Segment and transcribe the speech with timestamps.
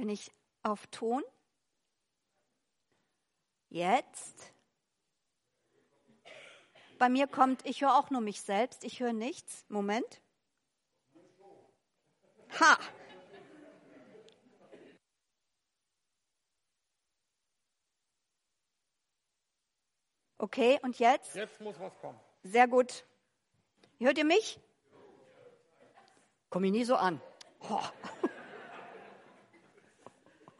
[0.00, 1.22] Bin ich auf Ton?
[3.68, 4.54] Jetzt?
[6.98, 9.66] Bei mir kommt, ich höre auch nur mich selbst, ich höre nichts.
[9.68, 10.22] Moment.
[12.60, 12.78] Ha!
[20.38, 21.34] Okay, und jetzt?
[21.34, 22.18] Jetzt muss was kommen.
[22.42, 23.04] Sehr gut.
[23.98, 24.58] Hört ihr mich?
[26.48, 27.20] Komm ich nie so an.
[27.68, 27.82] Oh.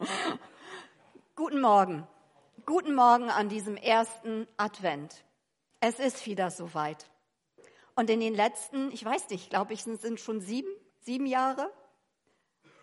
[1.35, 2.07] Guten Morgen.
[2.65, 5.23] Guten Morgen an diesem ersten Advent.
[5.79, 7.09] Es ist wieder soweit.
[7.95, 10.69] Und in den letzten, ich weiß nicht, glaube ich, sind schon sieben,
[11.01, 11.71] sieben Jahre,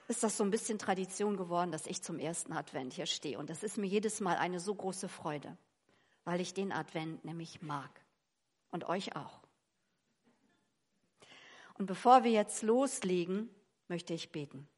[0.06, 3.38] ist das so ein bisschen Tradition geworden, dass ich zum ersten Advent hier stehe.
[3.38, 5.56] Und das ist mir jedes Mal eine so große Freude,
[6.24, 7.91] weil ich den Advent nämlich mag.
[8.70, 9.41] Und euch auch.
[11.74, 13.50] Und bevor wir jetzt loslegen,
[13.88, 14.69] möchte ich beten.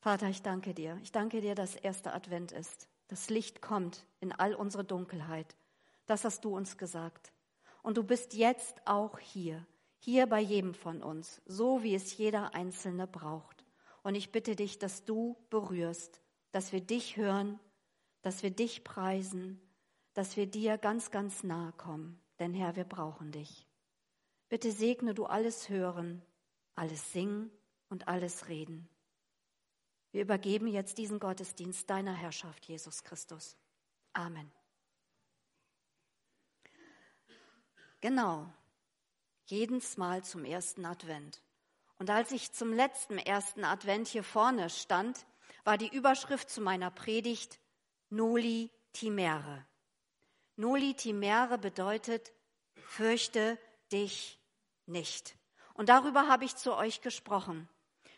[0.00, 0.98] Vater, ich danke dir.
[1.02, 2.88] Ich danke dir, dass erster Advent ist.
[3.08, 5.56] Das Licht kommt in all unsere Dunkelheit.
[6.06, 7.32] Das hast du uns gesagt.
[7.82, 9.66] Und du bist jetzt auch hier,
[9.98, 13.64] hier bei jedem von uns, so wie es jeder Einzelne braucht.
[14.02, 16.20] Und ich bitte dich, dass du berührst,
[16.52, 17.58] dass wir dich hören,
[18.22, 19.60] dass wir dich preisen,
[20.14, 22.20] dass wir dir ganz, ganz nahe kommen.
[22.38, 23.66] Denn Herr, wir brauchen dich.
[24.48, 26.22] Bitte segne du alles Hören,
[26.74, 27.50] alles Singen
[27.88, 28.88] und alles Reden.
[30.10, 33.56] Wir übergeben jetzt diesen Gottesdienst deiner Herrschaft, Jesus Christus.
[34.12, 34.50] Amen.
[38.00, 38.52] Genau,
[39.46, 41.42] jedes Mal zum ersten Advent.
[41.98, 45.26] Und als ich zum letzten ersten Advent hier vorne stand,
[45.64, 47.58] war die Überschrift zu meiner Predigt
[48.08, 49.66] Noli Timere.
[50.56, 52.32] Noli Timere bedeutet,
[52.76, 53.58] fürchte
[53.92, 54.40] dich
[54.86, 55.36] nicht.
[55.74, 57.68] Und darüber habe ich zu euch gesprochen,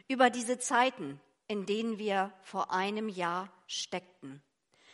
[0.09, 4.41] über diese Zeiten, in denen wir vor einem Jahr steckten.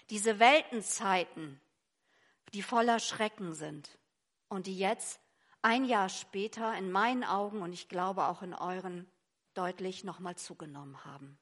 [0.08, 1.60] Diese Weltenzeiten,
[2.54, 3.98] die voller Schrecken sind
[4.48, 5.20] und die jetzt
[5.60, 9.06] ein Jahr später in meinen Augen und ich glaube auch in euren
[9.52, 11.36] deutlich nochmal zugenommen haben.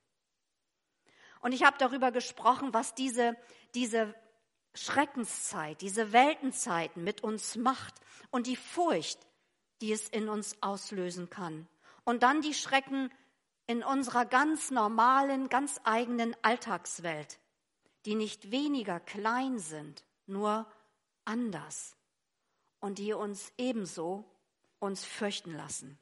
[1.43, 3.37] Und ich habe darüber gesprochen, was diese,
[3.77, 4.17] diese
[4.75, 7.95] Schreckenszeit, diese Weltenzeiten mit uns macht
[8.33, 9.21] und die Furcht,
[9.81, 11.69] die es in uns auslösen kann.
[12.03, 13.13] Und dann die Schrecken
[13.67, 17.39] in unserer ganz normalen, ganz eigenen Alltagswelt,
[18.05, 20.67] die nicht weniger klein sind, nur
[21.25, 21.97] anders
[22.81, 24.25] und die uns ebenso
[24.79, 25.99] uns fürchten lassen.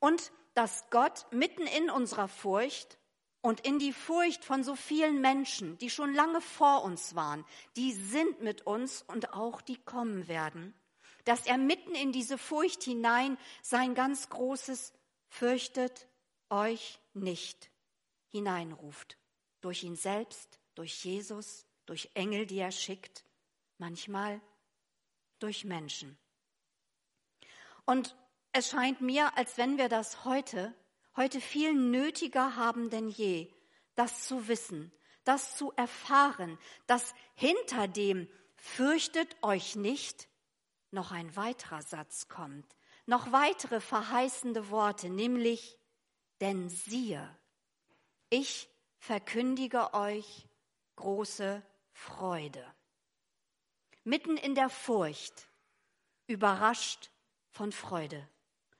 [0.00, 2.98] Und dass Gott mitten in unserer Furcht
[3.40, 7.44] und in die Furcht von so vielen Menschen, die schon lange vor uns waren,
[7.76, 10.74] die sind mit uns und auch die kommen werden,
[11.24, 14.92] dass er mitten in diese Furcht hinein sein ganz großes
[15.28, 16.08] fürchtet
[16.52, 17.70] euch nicht
[18.28, 19.18] hineinruft.
[19.60, 23.24] Durch ihn selbst, durch Jesus, durch Engel, die er schickt,
[23.78, 24.40] manchmal
[25.38, 26.16] durch Menschen.
[27.84, 28.16] Und
[28.52, 30.74] es scheint mir, als wenn wir das heute,
[31.16, 33.52] heute viel nötiger haben denn je,
[33.94, 34.92] das zu wissen,
[35.24, 40.28] das zu erfahren, dass hinter dem fürchtet euch nicht
[40.90, 42.76] noch ein weiterer Satz kommt,
[43.06, 45.78] noch weitere verheißende Worte, nämlich
[46.42, 47.26] denn siehe,
[48.28, 50.48] ich verkündige euch
[50.96, 52.66] große Freude.
[54.02, 55.48] Mitten in der Furcht,
[56.26, 57.10] überrascht
[57.48, 58.28] von Freude.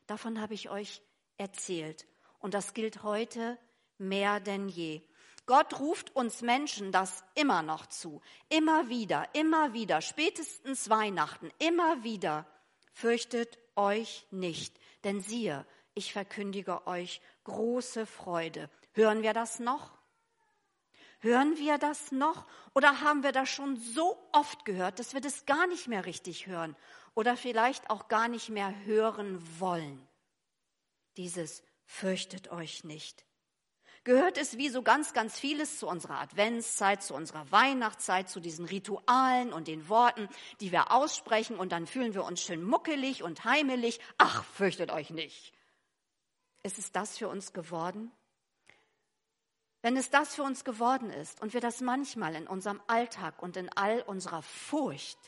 [0.09, 1.03] Davon habe ich euch
[1.37, 2.09] erzählt.
[2.41, 3.57] Und das gilt heute
[3.97, 5.01] mehr denn je.
[5.47, 8.21] Gott ruft uns Menschen das immer noch zu.
[8.49, 12.45] Immer wieder, immer wieder, spätestens Weihnachten, immer wieder.
[12.93, 15.65] Fürchtet euch nicht, denn siehe,
[15.95, 18.71] ich verkündige euch große Freude.
[18.93, 19.99] Hören wir das noch?
[21.21, 22.47] Hören wir das noch?
[22.75, 26.47] Oder haben wir das schon so oft gehört, dass wir das gar nicht mehr richtig
[26.47, 26.77] hören
[27.15, 30.07] oder vielleicht auch gar nicht mehr hören wollen?
[31.17, 33.25] Dieses fürchtet euch nicht.
[34.05, 38.65] Gehört es wie so ganz, ganz vieles zu unserer Adventszeit, zu unserer Weihnachtszeit, zu diesen
[38.65, 40.29] Ritualen und den Worten,
[40.61, 44.01] die wir aussprechen und dann fühlen wir uns schön muckelig und heimelig.
[44.19, 45.53] Ach, fürchtet euch nicht.
[46.63, 48.13] Ist es das für uns geworden?
[49.83, 53.57] Wenn es das für uns geworden ist und wir das manchmal in unserem Alltag und
[53.57, 55.19] in all unserer Furcht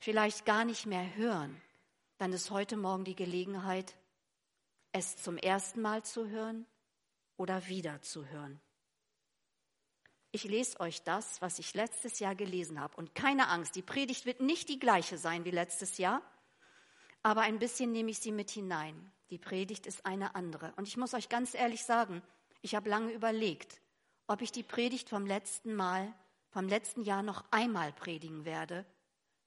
[0.00, 1.60] vielleicht gar nicht mehr hören,
[2.18, 3.96] dann ist heute Morgen die Gelegenheit,
[4.92, 6.66] es zum ersten Mal zu hören
[7.36, 8.60] oder wieder zu hören.
[10.30, 12.96] Ich lese euch das, was ich letztes Jahr gelesen habe.
[12.96, 16.22] Und keine Angst, die Predigt wird nicht die gleiche sein wie letztes Jahr,
[17.24, 19.10] aber ein bisschen nehme ich sie mit hinein.
[19.30, 20.72] Die Predigt ist eine andere.
[20.76, 22.22] Und ich muss euch ganz ehrlich sagen,
[22.60, 23.82] Ich habe lange überlegt,
[24.26, 26.14] ob ich die Predigt vom letzten Mal,
[26.48, 28.86] vom letzten Jahr noch einmal predigen werde,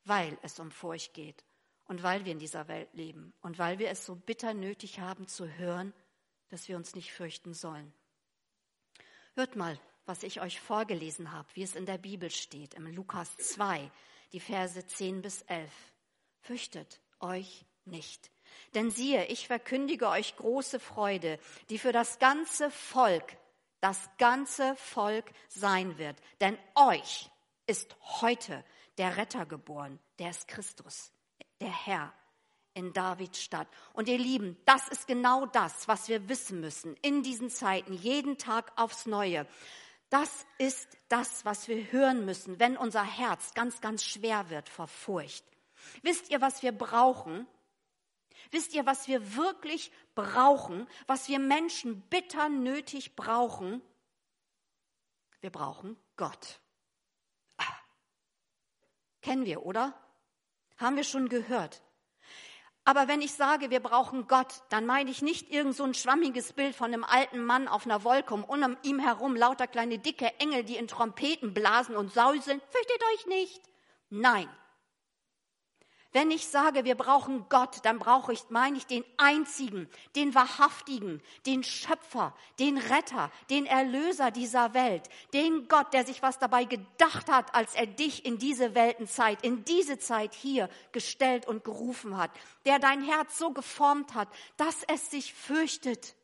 [0.04, 1.44] weil es um Furcht geht
[1.86, 5.28] und weil wir in dieser Welt leben und weil wir es so bitter nötig haben
[5.28, 5.94] zu hören,
[6.50, 7.92] dass wir uns nicht fürchten sollen.
[9.34, 13.36] Hört mal, was ich euch vorgelesen habe, wie es in der Bibel steht, im Lukas
[13.38, 13.90] 2,
[14.32, 15.72] die Verse 10 bis 11.
[16.42, 18.32] Fürchtet euch nicht.
[18.74, 21.40] Denn siehe, ich verkündige euch große Freude,
[21.70, 23.38] die für das ganze Volk,
[23.82, 26.18] das ganze Volk sein wird.
[26.42, 27.30] Denn euch
[27.66, 28.64] ist heute
[28.98, 31.12] der Retter geboren, der ist Christus,
[31.60, 32.14] der Herr
[32.74, 33.68] in Davids Stadt.
[33.94, 38.38] Und ihr Lieben, das ist genau das, was wir wissen müssen in diesen Zeiten, jeden
[38.38, 39.48] Tag aufs Neue.
[40.10, 44.88] Das ist das, was wir hören müssen, wenn unser Herz ganz, ganz schwer wird vor
[44.88, 45.44] Furcht.
[46.02, 47.48] Wisst ihr, was wir brauchen?
[48.52, 53.82] Wisst ihr, was wir wirklich brauchen, was wir Menschen bitter nötig brauchen?
[55.42, 56.60] Wir brauchen Gott.
[57.58, 57.64] Ah.
[59.22, 59.94] Kennen wir, oder?
[60.78, 61.82] Haben wir schon gehört.
[62.88, 66.54] Aber wenn ich sage, wir brauchen Gott, dann meine ich nicht irgend so ein schwammiges
[66.54, 70.32] Bild von einem alten Mann auf einer Wolke und um ihm herum lauter kleine dicke
[70.40, 72.62] Engel, die in Trompeten blasen und säuseln.
[72.70, 73.62] Fürchtet euch nicht.
[74.10, 74.48] Nein,
[76.14, 81.22] wenn ich sage, wir brauchen Gott, dann brauche ich, meine ich den einzigen, den wahrhaftigen,
[81.46, 87.30] den Schöpfer, den Retter, den Erlöser dieser Welt, den Gott, der sich was dabei gedacht
[87.30, 92.32] hat, als er dich in diese Weltenzeit, in diese Zeit hier gestellt und gerufen hat,
[92.66, 96.16] der dein Herz so geformt hat, dass es sich fürchtet,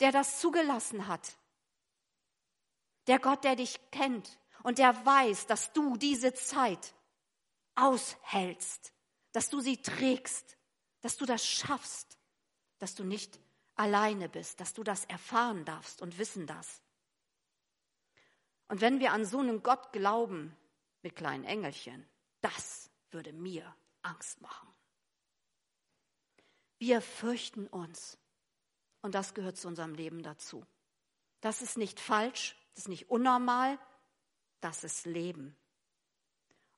[0.00, 1.36] der das zugelassen hat.
[3.06, 6.94] Der Gott, der dich kennt und der weiß, dass du diese Zeit
[7.80, 8.92] aushältst,
[9.32, 10.56] dass du sie trägst,
[11.00, 12.18] dass du das schaffst,
[12.78, 13.40] dass du nicht
[13.74, 16.82] alleine bist, dass du das erfahren darfst und wissen darfst.
[18.68, 20.56] Und wenn wir an so einen Gott glauben
[21.02, 22.08] mit kleinen Engelchen,
[22.40, 24.68] das würde mir Angst machen.
[26.78, 28.18] Wir fürchten uns.
[29.02, 30.64] Und das gehört zu unserem Leben dazu.
[31.40, 33.78] Das ist nicht falsch, das ist nicht unnormal,
[34.60, 35.56] das ist Leben.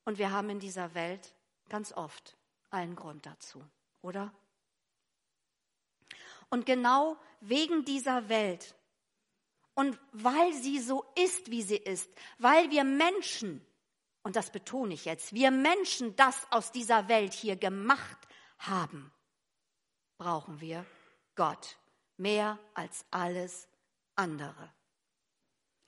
[0.05, 1.35] Und wir haben in dieser Welt
[1.69, 2.37] ganz oft
[2.71, 3.65] einen Grund dazu,
[4.01, 4.33] oder?
[6.51, 8.75] Und genau wegen dieser Welt
[9.75, 13.65] und weil sie so ist, wie sie ist, weil wir Menschen,
[14.23, 18.19] und das betone ich jetzt, wir Menschen das aus dieser Welt hier gemacht
[18.59, 19.13] haben,
[20.19, 20.85] brauchen wir
[21.37, 21.79] Gott
[22.17, 23.69] mehr als alles
[24.15, 24.73] andere.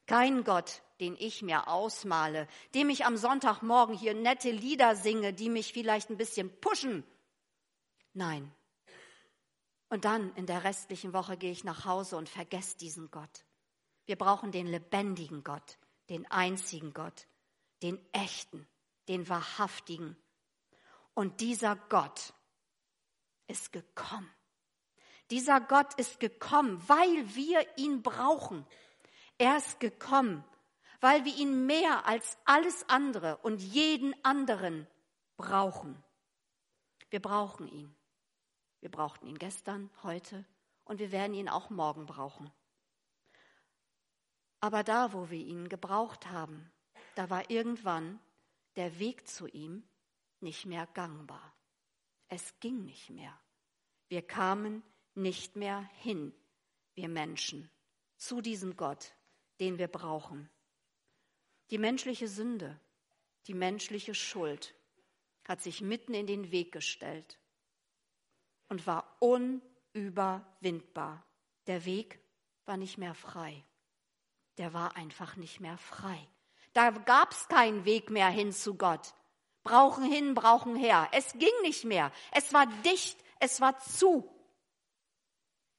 [0.07, 5.51] Kein Gott, den ich mir ausmale, dem ich am Sonntagmorgen hier nette Lieder singe, die
[5.51, 7.05] mich vielleicht ein bisschen pushen.
[8.13, 8.53] Nein.
[9.89, 13.45] Und dann in der restlichen Woche gehe ich nach Hause und vergesse diesen Gott.
[14.07, 17.27] Wir brauchen den lebendigen Gott, den einzigen Gott,
[17.83, 18.67] den echten,
[19.09, 20.17] den wahrhaftigen.
[21.15, 22.35] Und dieser Gott
[23.47, 24.31] ist gekommen.
[25.31, 28.67] Dieser Gott ist gekommen, weil wir ihn brauchen.
[29.39, 30.45] Er ist gekommen,
[31.05, 34.87] weil wir ihn mehr als alles andere und jeden anderen
[35.37, 36.03] brauchen.
[37.11, 37.95] Wir brauchen ihn.
[38.81, 40.47] Wir brauchten ihn gestern, heute
[40.85, 42.51] und wir werden ihn auch morgen brauchen.
[44.61, 46.73] Aber da, wo wir ihn gebraucht haben,
[47.17, 48.19] da war irgendwann
[48.77, 49.87] der Weg zu ihm
[50.41, 51.55] nicht mehr gangbar.
[52.29, 53.39] Es ging nicht mehr.
[54.09, 54.83] Wir kamen
[55.13, 56.35] nicht mehr hin,
[56.95, 57.71] wir Menschen,
[58.17, 59.15] zu diesem Gott,
[59.61, 60.49] den wir brauchen.
[61.71, 62.79] Die menschliche Sünde,
[63.47, 64.75] die menschliche Schuld
[65.47, 67.39] hat sich mitten in den Weg gestellt
[68.69, 71.25] und war unüberwindbar.
[71.67, 72.19] Der Weg
[72.67, 73.65] war nicht mehr frei.
[74.59, 76.29] Der war einfach nicht mehr frei.
[76.73, 79.15] Da gab es keinen Weg mehr hin zu Gott.
[79.63, 81.09] Brauchen hin, brauchen her.
[81.13, 82.13] Es ging nicht mehr.
[82.33, 84.31] Es war dicht, es war zu.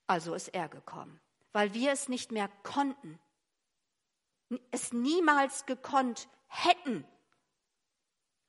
[0.07, 1.19] Also ist er gekommen,
[1.51, 3.19] weil wir es nicht mehr konnten
[4.71, 7.05] es niemals gekonnt hätten,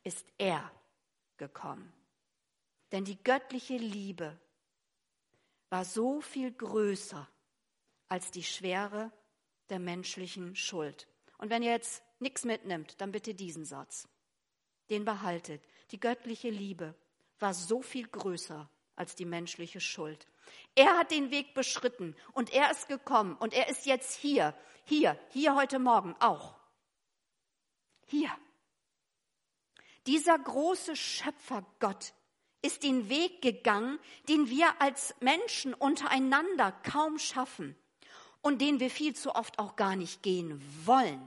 [0.02, 0.70] ist er
[1.36, 1.92] gekommen.
[2.92, 4.38] Denn die göttliche Liebe
[5.68, 7.28] war so viel größer
[8.08, 9.10] als die Schwere
[9.68, 11.08] der menschlichen Schuld.
[11.38, 14.08] Und wenn ihr jetzt nichts mitnimmt, dann bitte diesen Satz.
[14.90, 15.62] Den behaltet.
[15.90, 16.94] Die göttliche Liebe
[17.38, 20.26] war so viel größer als die menschliche Schuld.
[20.74, 24.54] Er hat den Weg beschritten und er ist gekommen und er ist jetzt hier
[24.88, 26.54] hier, hier heute Morgen auch.
[28.06, 28.30] Hier.
[30.06, 32.14] Dieser große Schöpfergott
[32.62, 33.98] ist den Weg gegangen,
[34.28, 37.76] den wir als Menschen untereinander kaum schaffen.
[38.42, 41.26] und den wir viel zu oft auch gar nicht gehen wollen.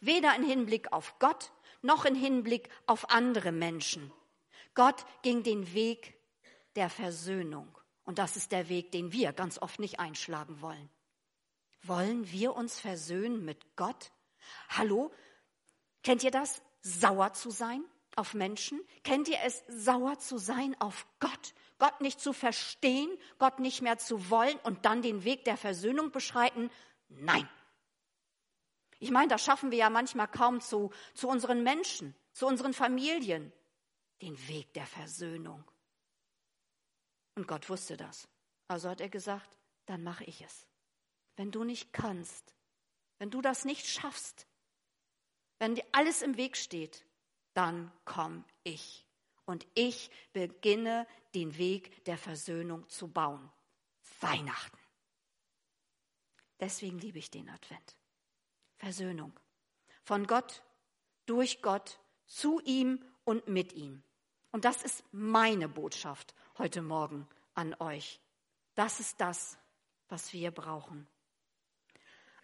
[0.00, 1.50] Weder im Hinblick auf Gott
[1.82, 4.12] noch im Hinblick auf andere Menschen.
[4.76, 6.13] Gott ging den Weg
[6.76, 7.68] der Versöhnung.
[8.04, 10.90] Und das ist der Weg, den wir ganz oft nicht einschlagen wollen.
[11.82, 14.12] Wollen wir uns versöhnen mit Gott?
[14.68, 15.12] Hallo?
[16.02, 16.62] Kennt ihr das?
[16.80, 17.84] Sauer zu sein
[18.16, 18.80] auf Menschen?
[19.02, 21.54] Kennt ihr es, sauer zu sein auf Gott?
[21.78, 26.10] Gott nicht zu verstehen, Gott nicht mehr zu wollen und dann den Weg der Versöhnung
[26.10, 26.70] beschreiten?
[27.08, 27.48] Nein.
[28.98, 33.52] Ich meine, das schaffen wir ja manchmal kaum zu, zu unseren Menschen, zu unseren Familien.
[34.22, 35.64] Den Weg der Versöhnung.
[37.34, 38.28] Und Gott wusste das.
[38.68, 40.66] Also hat er gesagt, dann mache ich es.
[41.36, 42.54] Wenn du nicht kannst,
[43.18, 44.46] wenn du das nicht schaffst,
[45.58, 47.04] wenn dir alles im Weg steht,
[47.54, 49.04] dann komm ich.
[49.46, 53.50] Und ich beginne den Weg der Versöhnung zu bauen.
[54.20, 54.78] Weihnachten.
[56.60, 57.96] Deswegen liebe ich den Advent.
[58.76, 59.32] Versöhnung.
[60.02, 60.62] Von Gott,
[61.26, 64.02] durch Gott, zu ihm und mit ihm.
[64.50, 68.20] Und das ist meine Botschaft heute Morgen an euch.
[68.74, 69.58] Das ist das,
[70.08, 71.06] was wir brauchen.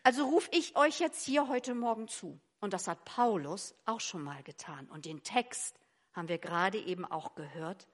[0.03, 2.41] Also rufe ich euch jetzt hier heute Morgen zu.
[2.61, 4.89] Und das hat Paulus auch schon mal getan.
[4.91, 5.79] Und den Text
[6.13, 7.87] haben wir gerade eben auch gehört.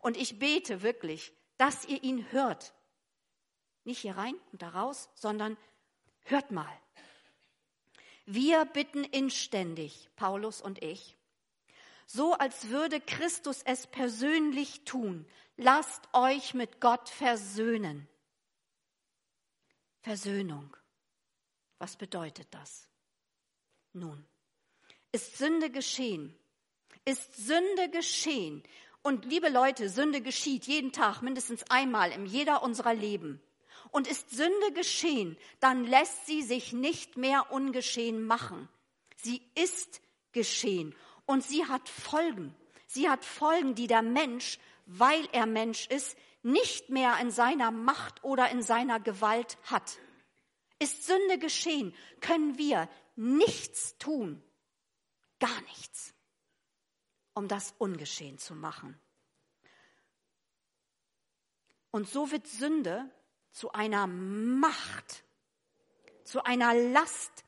[0.00, 2.74] Und ich bete wirklich, dass ihr ihn hört.
[3.84, 5.56] Nicht hier rein und da raus, sondern
[6.22, 6.72] hört mal.
[8.26, 11.16] Wir bitten inständig, Paulus und ich,
[12.06, 15.26] so als würde Christus es persönlich tun,
[15.58, 18.08] lasst euch mit Gott versöhnen.
[20.00, 20.74] Versöhnung.
[21.78, 22.88] Was bedeutet das?
[23.92, 24.24] Nun,
[25.12, 26.34] ist Sünde geschehen?
[27.04, 28.62] Ist Sünde geschehen?
[29.02, 33.40] Und liebe Leute, Sünde geschieht jeden Tag mindestens einmal in jeder unserer Leben.
[33.90, 38.68] Und ist Sünde geschehen, dann lässt sie sich nicht mehr ungeschehen machen.
[39.16, 40.00] Sie ist
[40.32, 40.94] geschehen
[41.26, 42.54] und sie hat Folgen.
[42.86, 48.24] Sie hat Folgen, die der Mensch, weil er Mensch ist, nicht mehr in seiner Macht
[48.24, 49.98] oder in seiner Gewalt hat.
[50.78, 54.42] Ist Sünde geschehen, können wir nichts tun,
[55.40, 56.14] gar nichts,
[57.34, 58.98] um das ungeschehen zu machen.
[61.90, 63.10] Und so wird Sünde
[63.50, 65.24] zu einer Macht,
[66.24, 67.44] zu einer Last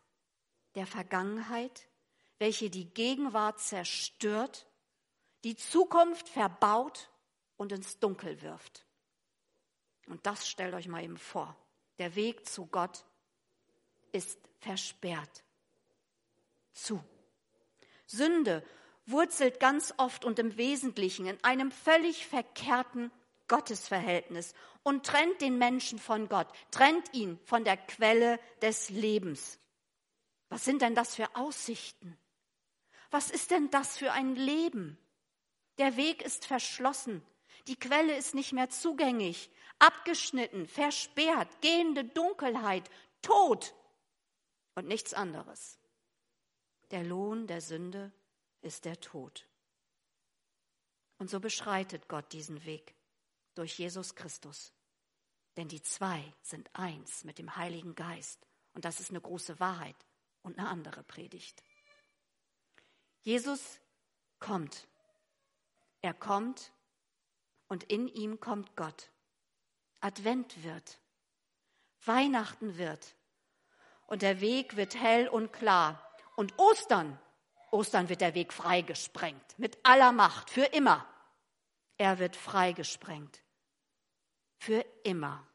[0.75, 1.88] der Vergangenheit,
[2.38, 4.66] welche die Gegenwart zerstört,
[5.44, 7.11] die Zukunft verbaut
[7.61, 8.87] und ins Dunkel wirft.
[10.07, 11.55] Und das stellt euch mal eben vor.
[11.99, 13.05] Der Weg zu Gott
[14.12, 15.45] ist versperrt.
[16.73, 17.05] Zu.
[18.07, 18.64] Sünde
[19.05, 23.12] wurzelt ganz oft und im Wesentlichen in einem völlig verkehrten
[23.47, 29.59] Gottesverhältnis und trennt den Menschen von Gott, trennt ihn von der Quelle des Lebens.
[30.49, 32.17] Was sind denn das für Aussichten?
[33.11, 34.97] Was ist denn das für ein Leben?
[35.76, 37.23] Der Weg ist verschlossen,
[37.71, 39.49] die Quelle ist nicht mehr zugänglich,
[39.79, 42.91] abgeschnitten, versperrt, gehende Dunkelheit,
[43.23, 43.77] Tod
[44.75, 45.79] und nichts anderes.
[46.91, 48.11] Der Lohn der Sünde
[48.61, 49.47] ist der Tod.
[51.19, 52.93] Und so beschreitet Gott diesen Weg
[53.55, 54.73] durch Jesus Christus.
[55.57, 58.49] Denn die zwei sind eins mit dem Heiligen Geist.
[58.73, 59.97] Und das ist eine große Wahrheit
[60.43, 61.62] und eine andere Predigt.
[63.23, 63.81] Jesus
[64.41, 64.89] kommt.
[66.00, 66.73] Er kommt
[67.71, 69.11] und in ihm kommt Gott.
[70.00, 70.99] Advent wird.
[72.05, 73.15] Weihnachten wird.
[74.07, 76.05] Und der Weg wird hell und klar.
[76.35, 77.17] Und Ostern,
[77.71, 79.57] Ostern wird der Weg freigesprengt.
[79.57, 81.07] Mit aller Macht, für immer.
[81.97, 83.41] Er wird freigesprengt.
[84.59, 85.47] Für immer.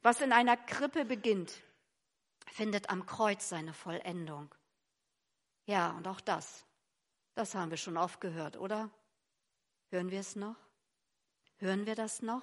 [0.00, 1.52] Was in einer Krippe beginnt,
[2.46, 4.54] findet am Kreuz seine Vollendung.
[5.66, 6.64] Ja, und auch das,
[7.34, 8.90] das haben wir schon oft gehört, oder?
[9.90, 10.56] Hören wir es noch?
[11.56, 12.42] Hören wir das noch?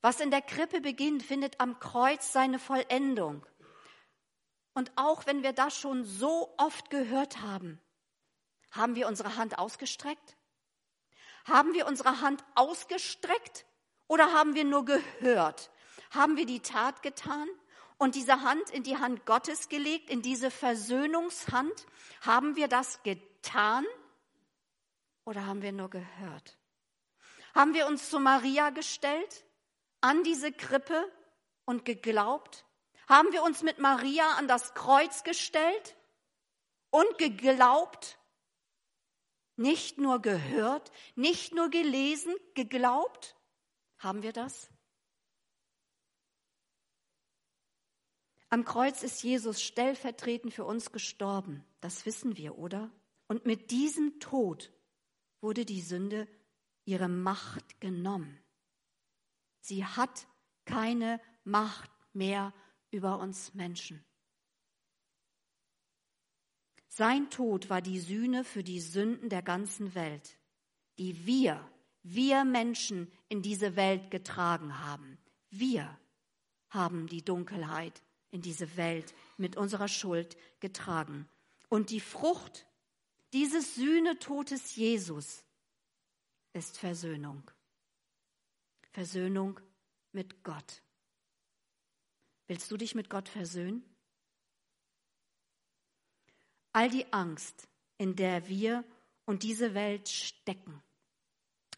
[0.00, 3.44] Was in der Krippe beginnt, findet am Kreuz seine Vollendung.
[4.74, 7.80] Und auch wenn wir das schon so oft gehört haben,
[8.70, 10.36] haben wir unsere Hand ausgestreckt?
[11.46, 13.64] Haben wir unsere Hand ausgestreckt
[14.06, 15.70] oder haben wir nur gehört?
[16.10, 17.48] Haben wir die Tat getan
[17.96, 21.86] und diese Hand in die Hand Gottes gelegt, in diese Versöhnungshand?
[22.20, 23.86] Haben wir das getan
[25.28, 26.58] oder haben wir nur gehört?
[27.54, 29.44] Haben wir uns zu Maria gestellt,
[30.00, 31.12] an diese Krippe
[31.66, 32.64] und geglaubt?
[33.06, 35.96] Haben wir uns mit Maria an das Kreuz gestellt
[36.90, 38.18] und geglaubt?
[39.56, 43.36] Nicht nur gehört, nicht nur gelesen, geglaubt?
[43.98, 44.70] Haben wir das?
[48.48, 51.66] Am Kreuz ist Jesus stellvertretend für uns gestorben.
[51.82, 52.90] Das wissen wir, oder?
[53.26, 54.72] Und mit diesem Tod
[55.40, 56.28] wurde die Sünde
[56.84, 58.38] ihre Macht genommen.
[59.60, 60.26] Sie hat
[60.64, 62.52] keine Macht mehr
[62.90, 64.04] über uns Menschen.
[66.88, 70.38] Sein Tod war die Sühne für die Sünden der ganzen Welt,
[70.98, 71.60] die wir,
[72.02, 75.18] wir Menschen in diese Welt getragen haben.
[75.50, 75.98] Wir
[76.70, 81.28] haben die Dunkelheit in diese Welt mit unserer Schuld getragen.
[81.68, 82.66] Und die Frucht
[83.32, 85.44] dieses Sühnetotes Jesus
[86.52, 87.50] ist Versöhnung.
[88.90, 89.60] Versöhnung
[90.12, 90.82] mit Gott.
[92.46, 93.84] Willst du dich mit Gott versöhnen?
[96.72, 97.68] All die Angst,
[97.98, 98.84] in der wir
[99.26, 100.82] und diese Welt stecken,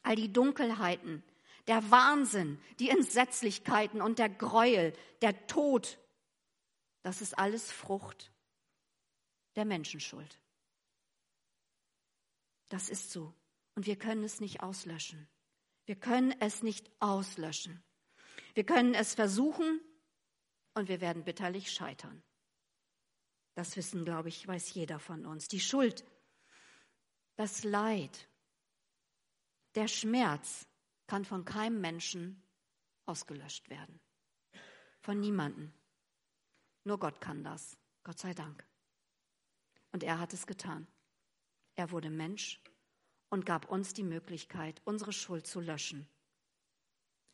[0.02, 1.22] all die Dunkelheiten,
[1.66, 4.92] der Wahnsinn, die Entsetzlichkeiten und der Gräuel,
[5.22, 5.98] der Tod,
[7.02, 8.30] das ist alles Frucht
[9.56, 10.38] der Menschenschuld.
[12.70, 13.34] Das ist so.
[13.74, 15.28] Und wir können es nicht auslöschen.
[15.84, 17.82] Wir können es nicht auslöschen.
[18.54, 19.80] Wir können es versuchen
[20.74, 22.22] und wir werden bitterlich scheitern.
[23.54, 25.48] Das wissen, glaube ich, weiß jeder von uns.
[25.48, 26.04] Die Schuld,
[27.36, 28.28] das Leid,
[29.74, 30.66] der Schmerz
[31.06, 32.42] kann von keinem Menschen
[33.06, 34.00] ausgelöscht werden.
[35.00, 35.72] Von niemandem.
[36.84, 37.76] Nur Gott kann das.
[38.04, 38.66] Gott sei Dank.
[39.92, 40.86] Und er hat es getan.
[41.80, 42.60] Er wurde Mensch
[43.30, 46.06] und gab uns die Möglichkeit, unsere Schuld zu löschen.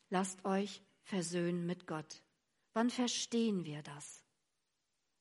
[0.09, 2.23] Lasst euch versöhnen mit Gott.
[2.71, 4.23] Wann verstehen wir das?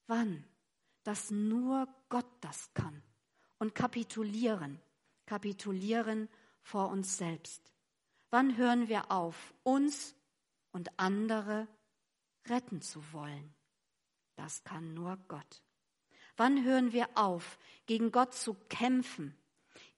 [0.06, 0.45] Wann?
[1.02, 3.02] Dass nur Gott das kann.
[3.59, 4.80] Und kapitulieren,
[5.26, 6.28] kapitulieren
[6.62, 7.73] vor uns selbst.
[8.30, 10.14] Wann hören wir auf, uns
[10.71, 11.66] und andere
[12.47, 13.52] retten zu wollen?
[14.37, 15.66] Das kann nur Gott.
[16.37, 19.37] Wann hören wir auf, gegen Gott zu kämpfen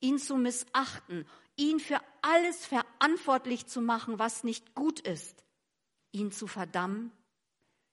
[0.01, 5.44] ihn zu missachten, ihn für alles verantwortlich zu machen, was nicht gut ist,
[6.12, 7.12] ihn zu verdammen,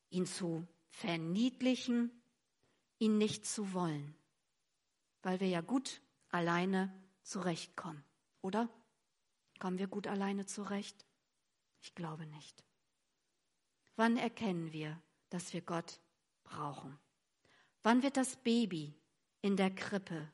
[0.09, 2.11] ihn zu verniedlichen,
[2.99, 4.15] ihn nicht zu wollen,
[5.23, 8.03] weil wir ja gut alleine zurechtkommen,
[8.41, 8.69] oder?
[9.59, 11.05] Kommen wir gut alleine zurecht?
[11.81, 12.63] Ich glaube nicht.
[13.95, 16.01] Wann erkennen wir, dass wir Gott
[16.43, 16.99] brauchen?
[17.85, 18.95] Wann wird das Baby
[19.41, 20.27] in der Krippe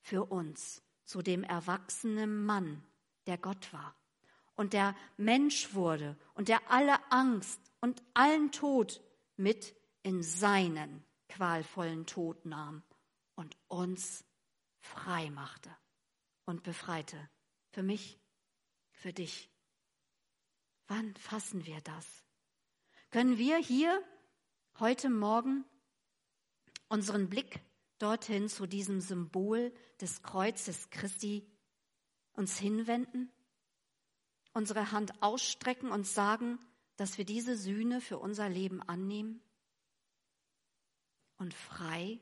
[0.00, 2.82] für uns zu dem erwachsenen Mann,
[3.28, 3.94] der Gott war
[4.56, 9.00] und der Mensch wurde und der alle Angst und allen Tod
[9.36, 9.72] mit
[10.02, 12.82] in seinen qualvollen Tod nahm
[13.36, 14.24] und uns
[14.80, 15.70] frei machte
[16.44, 17.30] und befreite.
[17.70, 18.18] Für mich,
[18.90, 19.48] für dich.
[20.88, 22.24] Wann fassen wir das?
[23.10, 24.02] Können wir hier
[24.80, 25.64] heute Morgen
[26.90, 27.60] unseren Blick
[27.98, 31.46] dorthin zu diesem Symbol des Kreuzes Christi
[32.32, 33.30] uns hinwenden,
[34.52, 36.58] unsere Hand ausstrecken und sagen,
[36.96, 39.40] dass wir diese Sühne für unser Leben annehmen
[41.38, 42.20] und frei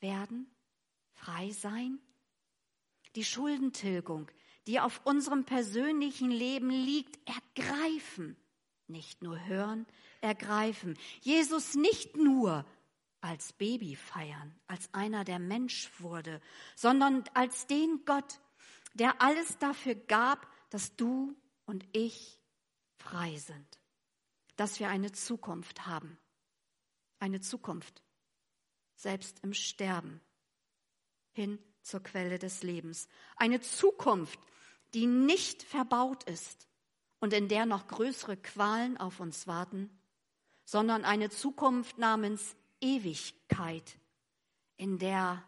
[0.00, 0.46] werden,
[1.12, 1.98] frei sein?
[3.16, 4.30] Die Schuldentilgung,
[4.66, 8.36] die auf unserem persönlichen Leben liegt, ergreifen,
[8.86, 9.86] nicht nur hören,
[10.20, 10.96] ergreifen.
[11.20, 12.64] Jesus nicht nur
[13.24, 16.42] als Baby feiern, als einer, der Mensch wurde,
[16.76, 18.38] sondern als den Gott,
[18.92, 21.34] der alles dafür gab, dass du
[21.64, 22.38] und ich
[22.98, 23.80] frei sind,
[24.56, 26.18] dass wir eine Zukunft haben,
[27.18, 28.02] eine Zukunft,
[28.94, 30.20] selbst im Sterben,
[31.32, 34.38] hin zur Quelle des Lebens, eine Zukunft,
[34.92, 36.68] die nicht verbaut ist
[37.20, 39.98] und in der noch größere Qualen auf uns warten,
[40.66, 43.98] sondern eine Zukunft namens Ewigkeit,
[44.76, 45.42] in der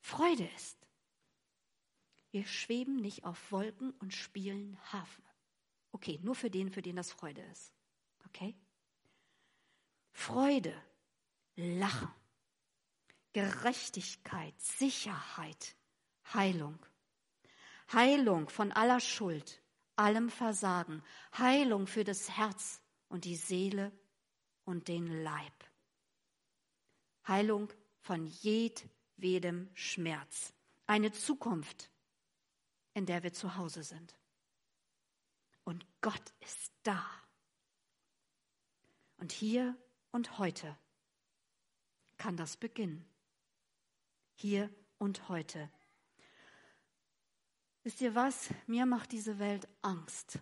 [0.00, 0.78] Freude ist.
[2.30, 5.24] Wir schweben nicht auf Wolken und spielen Hafen.
[5.92, 7.72] Okay, nur für den, für den das Freude ist.
[8.26, 8.56] Okay?
[10.12, 10.74] Freude,
[11.56, 12.12] Lachen,
[13.32, 15.76] Gerechtigkeit, Sicherheit,
[16.32, 16.78] Heilung.
[17.92, 19.62] Heilung von aller Schuld,
[19.96, 21.02] allem Versagen,
[21.36, 23.92] Heilung für das Herz und die Seele
[24.64, 25.52] und den Leib.
[27.26, 30.52] Heilung von jedwedem Schmerz.
[30.86, 31.90] Eine Zukunft,
[32.92, 34.18] in der wir zu Hause sind.
[35.64, 37.04] Und Gott ist da.
[39.16, 39.76] Und hier
[40.10, 40.76] und heute
[42.18, 43.04] kann das beginnen.
[44.34, 45.70] Hier und heute.
[47.82, 48.50] Wisst ihr was?
[48.66, 50.38] Mir macht diese Welt Angst.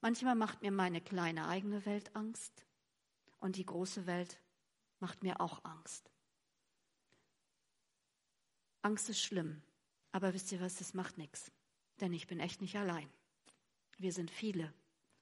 [0.00, 2.64] Manchmal macht mir meine kleine eigene Welt Angst.
[3.40, 4.40] und die große Welt
[5.00, 6.10] macht mir auch Angst.
[8.82, 9.62] Angst ist schlimm,
[10.12, 11.50] aber wisst ihr was, das macht nichts,
[12.00, 13.10] denn ich bin echt nicht allein.
[13.96, 14.72] Wir sind viele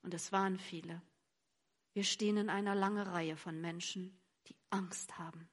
[0.03, 1.03] und es waren viele.
[1.93, 5.49] Wir stehen in einer langen Reihe von Menschen, die Angst haben.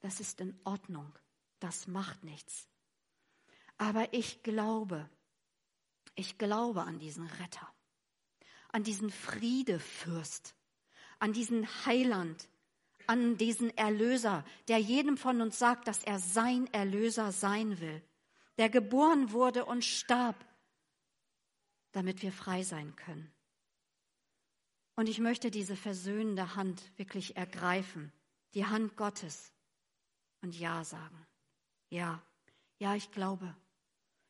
[0.00, 1.18] Das ist in Ordnung,
[1.58, 2.68] das macht nichts.
[3.76, 5.10] Aber ich glaube,
[6.14, 7.72] ich glaube an diesen Retter,
[8.70, 10.54] an diesen Friedefürst,
[11.18, 12.48] an diesen Heiland,
[13.08, 18.02] an diesen Erlöser, der jedem von uns sagt, dass er sein Erlöser sein will,
[18.58, 20.36] der geboren wurde und starb,
[21.92, 23.32] damit wir frei sein können.
[24.94, 28.12] Und ich möchte diese versöhnende Hand wirklich ergreifen,
[28.54, 29.52] die Hand Gottes,
[30.42, 31.26] und Ja sagen.
[31.90, 32.22] Ja,
[32.78, 33.54] ja, ich glaube.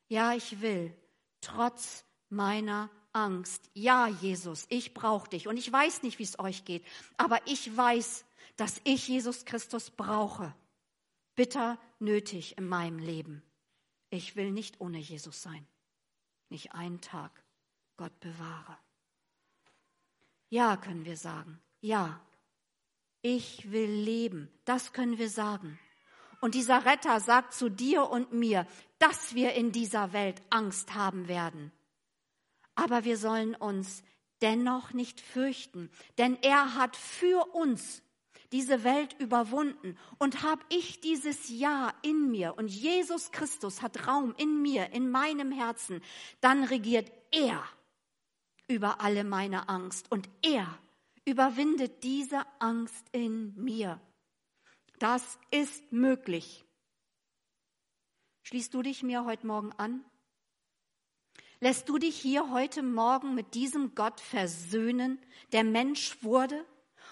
[0.08, 0.94] Ja, ich will,
[1.40, 3.68] trotz meiner Angst.
[3.74, 5.48] Ja, Jesus, ich brauche dich.
[5.48, 6.84] Und ich weiß nicht, wie es euch geht,
[7.16, 8.24] aber ich weiß,
[8.58, 10.54] dass ich Jesus Christus brauche.
[11.36, 13.42] Bitter nötig in meinem Leben.
[14.10, 15.66] Ich will nicht ohne Jesus sein.
[16.50, 17.30] Nicht einen Tag.
[17.96, 18.76] Gott bewahre.
[20.50, 21.60] Ja, können wir sagen.
[21.80, 22.20] Ja.
[23.22, 24.50] Ich will leben.
[24.64, 25.78] Das können wir sagen.
[26.40, 28.66] Und dieser Retter sagt zu dir und mir,
[28.98, 31.70] dass wir in dieser Welt Angst haben werden.
[32.74, 34.02] Aber wir sollen uns
[34.42, 38.02] dennoch nicht fürchten, denn er hat für uns
[38.52, 44.34] diese Welt überwunden und habe ich dieses Ja in mir und Jesus Christus hat Raum
[44.38, 46.02] in mir, in meinem Herzen,
[46.40, 47.62] dann regiert er
[48.68, 50.78] über alle meine Angst und er
[51.24, 54.00] überwindet diese Angst in mir.
[54.98, 56.64] Das ist möglich.
[58.42, 60.04] Schließt du dich mir heute Morgen an?
[61.61, 65.18] Lässt du dich hier heute Morgen mit diesem Gott versöhnen,
[65.52, 66.64] der Mensch wurde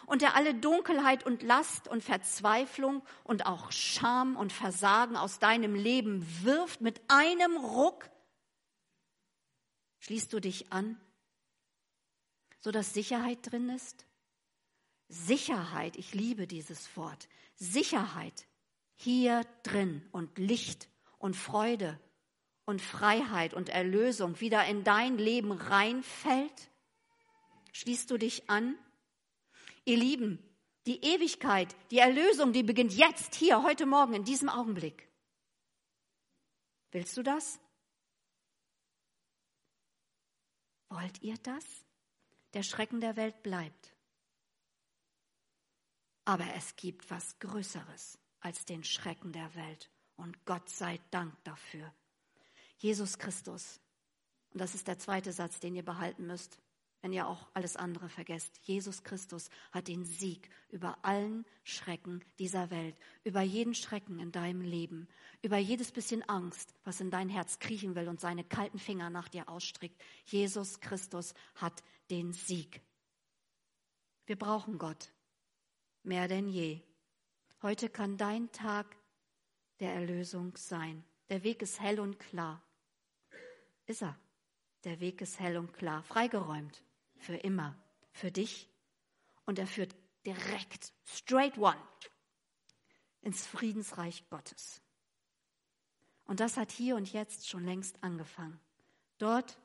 [0.07, 5.75] und der alle Dunkelheit und Last und Verzweiflung und auch Scham und Versagen aus deinem
[5.75, 8.09] Leben wirft mit einem Ruck?
[9.99, 11.01] Schließt du dich an,
[12.61, 14.07] so dass Sicherheit drin ist?
[15.09, 17.29] Sicherheit, ich liebe dieses Wort.
[17.55, 18.47] Sicherheit
[18.95, 20.88] hier drin und Licht
[21.19, 21.99] und Freude
[22.64, 26.71] und Freiheit und Erlösung wieder in dein Leben reinfällt?
[27.73, 28.77] Schließt du dich an?
[29.87, 30.42] Ihr Lieben,
[30.87, 35.09] die Ewigkeit, die Erlösung, die beginnt jetzt, hier, heute Morgen, in diesem Augenblick.
[36.90, 37.61] Willst du das?
[40.88, 41.64] Wollt ihr das?
[42.55, 43.94] Der Schrecken der Welt bleibt.
[46.25, 49.88] Aber es gibt was Größeres als den Schrecken der Welt.
[50.16, 51.94] Und Gott sei Dank dafür.
[52.79, 53.81] Jesus Christus.
[54.51, 56.61] Und das ist der zweite Satz, den ihr behalten müsst,
[57.07, 58.59] wenn ihr auch alles andere vergesst.
[58.64, 64.61] Jesus Christus hat den Sieg über allen Schrecken dieser Welt, über jeden Schrecken in deinem
[64.61, 65.07] Leben,
[65.40, 69.29] über jedes bisschen Angst, was in dein Herz kriechen will und seine kalten Finger nach
[69.29, 70.03] dir ausstreckt.
[70.25, 72.83] Jesus Christus hat den Sieg.
[74.27, 75.12] Wir brauchen Gott
[76.03, 76.81] mehr denn je.
[77.62, 78.97] Heute kann dein Tag
[79.79, 81.05] der Erlösung sein.
[81.29, 82.61] Der Weg ist hell und klar.
[83.87, 84.19] Ist er.
[84.87, 86.85] Der Weg ist hell und klar, freigeräumt,
[87.18, 87.76] für immer,
[88.12, 88.68] für dich.
[89.44, 91.81] Und er führt direkt, straight one,
[93.22, 94.81] ins Friedensreich Gottes.
[96.24, 98.61] Und das hat hier und jetzt schon längst angefangen.
[99.18, 99.59] Dort,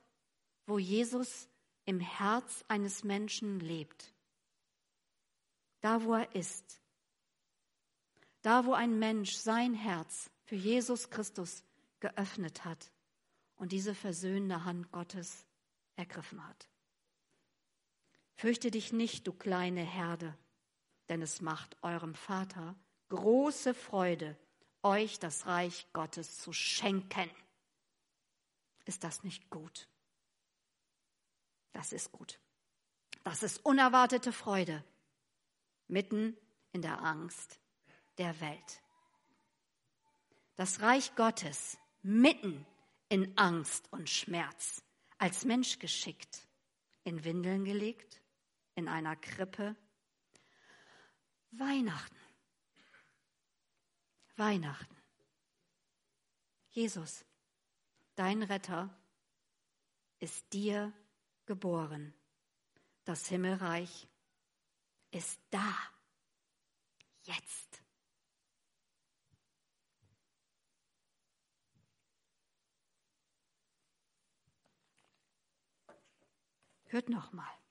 [0.67, 1.49] wo Jesus
[1.85, 4.13] im Herz eines Menschen lebt,
[5.81, 6.79] da wo er ist.
[8.43, 11.63] Da wo ein Mensch sein Herz für Jesus Christus
[11.99, 12.91] geöffnet hat
[13.55, 15.45] und diese versöhnende Hand Gottes
[15.95, 16.70] ergriffen hat.
[18.41, 20.35] Fürchte dich nicht, du kleine Herde,
[21.09, 22.75] denn es macht eurem Vater
[23.09, 24.35] große Freude,
[24.81, 27.29] euch das Reich Gottes zu schenken.
[28.85, 29.87] Ist das nicht gut?
[31.71, 32.39] Das ist gut.
[33.23, 34.83] Das ist unerwartete Freude
[35.87, 36.35] mitten
[36.71, 37.59] in der Angst
[38.17, 38.81] der Welt.
[40.55, 42.65] Das Reich Gottes mitten
[43.07, 44.81] in Angst und Schmerz,
[45.19, 46.47] als Mensch geschickt,
[47.03, 48.20] in Windeln gelegt,
[48.75, 49.75] in einer Krippe.
[51.51, 52.15] Weihnachten.
[54.37, 54.95] Weihnachten.
[56.69, 57.25] Jesus,
[58.15, 58.89] dein Retter,
[60.19, 60.93] ist dir
[61.45, 62.13] geboren.
[63.03, 64.07] Das Himmelreich
[65.11, 65.75] ist da.
[67.23, 67.81] Jetzt.
[76.85, 77.61] Hört noch mal.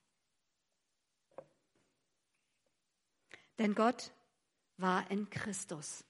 [3.61, 4.11] Denn Gott
[4.77, 6.03] war in Christus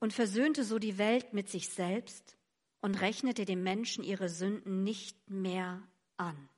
[0.00, 2.36] und versöhnte so die Welt mit sich selbst
[2.80, 5.80] und rechnete den Menschen ihre Sünden nicht mehr
[6.16, 6.48] an.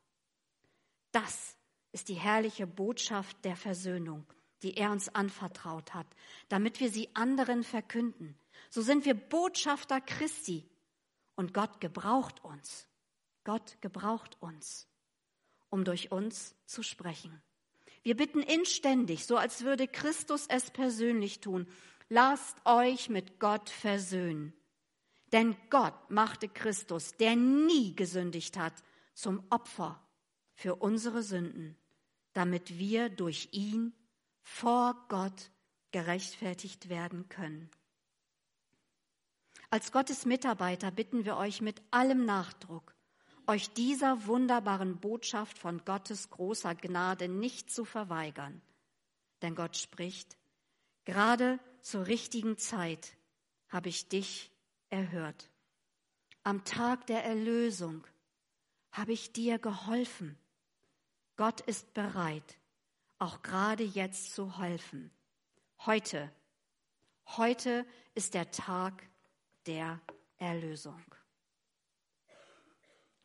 [1.13, 1.55] Das
[1.93, 4.25] ist die herrliche Botschaft der Versöhnung,
[4.63, 6.07] die er uns anvertraut hat,
[6.49, 8.39] damit wir sie anderen verkünden.
[8.71, 10.67] So sind wir Botschafter Christi
[11.37, 12.89] und Gott gebraucht uns.
[13.45, 14.89] Gott gebraucht uns,
[15.69, 17.43] um durch uns zu sprechen.
[18.03, 21.67] Wir bitten inständig, so als würde Christus es persönlich tun,
[22.09, 24.53] lasst euch mit Gott versöhnen.
[25.33, 28.73] Denn Gott machte Christus, der nie gesündigt hat,
[29.15, 30.03] zum Opfer
[30.55, 31.77] für unsere Sünden,
[32.33, 33.93] damit wir durch ihn
[34.43, 35.51] vor Gott
[35.91, 37.71] gerechtfertigt werden können.
[39.71, 42.95] Als Gottes Mitarbeiter bitten wir euch mit allem Nachdruck,
[43.49, 48.61] euch dieser wunderbaren Botschaft von Gottes großer Gnade nicht zu verweigern.
[49.41, 50.37] Denn Gott spricht,
[51.05, 53.17] gerade zur richtigen Zeit
[53.69, 54.53] habe ich dich
[54.91, 55.51] erhört.
[56.43, 58.07] Am Tag der Erlösung
[58.91, 60.39] habe ich dir geholfen.
[61.37, 62.59] Gott ist bereit,
[63.19, 65.11] auch gerade jetzt zu helfen.
[65.87, 66.31] Heute,
[67.37, 69.09] heute ist der Tag
[69.67, 70.01] der
[70.37, 71.03] Erlösung.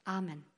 [0.07, 0.52] Amen.